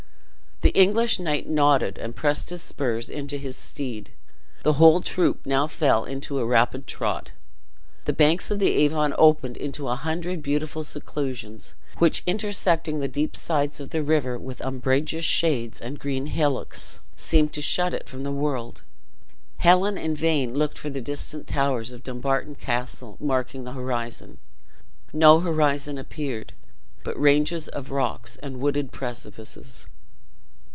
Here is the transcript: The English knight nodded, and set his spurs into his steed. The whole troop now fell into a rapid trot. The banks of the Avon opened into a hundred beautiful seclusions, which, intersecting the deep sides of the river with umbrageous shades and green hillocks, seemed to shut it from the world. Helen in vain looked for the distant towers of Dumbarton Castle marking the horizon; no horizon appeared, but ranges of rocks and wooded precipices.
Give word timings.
The 0.63 0.79
English 0.79 1.17
knight 1.17 1.49
nodded, 1.49 1.97
and 1.97 2.13
set 2.13 2.49
his 2.49 2.61
spurs 2.61 3.09
into 3.09 3.37
his 3.39 3.57
steed. 3.57 4.11
The 4.61 4.73
whole 4.73 5.01
troop 5.01 5.43
now 5.43 5.65
fell 5.65 6.05
into 6.05 6.37
a 6.37 6.45
rapid 6.45 6.85
trot. 6.85 7.31
The 8.05 8.13
banks 8.13 8.51
of 8.51 8.59
the 8.59 8.69
Avon 8.73 9.15
opened 9.17 9.57
into 9.57 9.87
a 9.87 9.95
hundred 9.95 10.43
beautiful 10.43 10.83
seclusions, 10.83 11.73
which, 11.97 12.21
intersecting 12.27 12.99
the 12.99 13.07
deep 13.07 13.35
sides 13.35 13.79
of 13.79 13.89
the 13.89 14.03
river 14.03 14.37
with 14.37 14.61
umbrageous 14.61 15.25
shades 15.25 15.81
and 15.81 15.97
green 15.99 16.27
hillocks, 16.27 16.99
seemed 17.15 17.53
to 17.53 17.61
shut 17.61 17.95
it 17.95 18.07
from 18.07 18.21
the 18.21 18.31
world. 18.31 18.83
Helen 19.57 19.97
in 19.97 20.15
vain 20.15 20.53
looked 20.53 20.77
for 20.77 20.91
the 20.91 21.01
distant 21.01 21.47
towers 21.47 21.91
of 21.91 22.03
Dumbarton 22.03 22.53
Castle 22.53 23.17
marking 23.19 23.63
the 23.63 23.73
horizon; 23.73 24.37
no 25.11 25.39
horizon 25.39 25.97
appeared, 25.97 26.53
but 27.03 27.19
ranges 27.19 27.67
of 27.67 27.89
rocks 27.89 28.35
and 28.37 28.59
wooded 28.59 28.91
precipices. 28.91 29.87